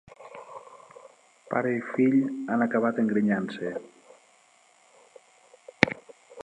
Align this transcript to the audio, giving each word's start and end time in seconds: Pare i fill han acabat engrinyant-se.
Pare 1.51 1.73
i 1.79 1.83
fill 1.89 2.17
han 2.55 2.65
acabat 2.67 3.03
engrinyant-se. 3.05 3.75